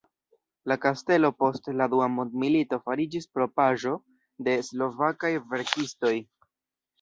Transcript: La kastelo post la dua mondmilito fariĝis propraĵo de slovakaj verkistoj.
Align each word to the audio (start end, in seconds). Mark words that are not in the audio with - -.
La 0.69 0.75
kastelo 0.85 1.29
post 1.43 1.67
la 1.81 1.87
dua 1.91 2.07
mondmilito 2.13 2.79
fariĝis 2.87 3.29
propraĵo 3.37 3.93
de 4.49 4.57
slovakaj 4.71 5.31
verkistoj. 5.53 6.17